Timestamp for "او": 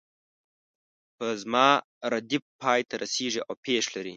3.47-3.53